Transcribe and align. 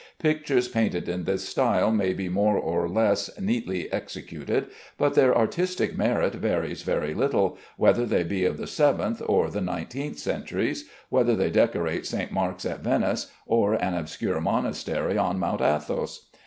Pictures 0.17 0.67
painted 0.67 1.07
in 1.07 1.25
this 1.25 1.47
style 1.47 1.91
may 1.91 2.11
be 2.11 2.27
more 2.27 2.57
or 2.57 2.89
less 2.89 3.29
neatly 3.39 3.93
executed, 3.93 4.65
but 4.97 5.13
their 5.13 5.37
artistic 5.37 5.95
merit 5.95 6.33
varies 6.33 6.81
very 6.81 7.13
little, 7.13 7.59
whether 7.77 8.03
they 8.07 8.23
be 8.23 8.43
of 8.43 8.57
the 8.57 8.65
seventh 8.65 9.21
or 9.23 9.51
the 9.51 9.61
nineteenth 9.61 10.17
centuries, 10.17 10.89
whether 11.09 11.35
they 11.35 11.51
decorate 11.51 12.07
St. 12.07 12.31
Mark's 12.31 12.65
at 12.65 12.79
Venice 12.79 13.27
or 13.45 13.75
an 13.75 13.93
obscure 13.93 14.41
monastery 14.41 15.19
on 15.19 15.37
Mount 15.37 15.61
Athos. 15.61 16.29